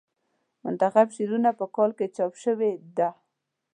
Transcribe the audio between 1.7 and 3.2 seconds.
کال کې چاپ شوې ده.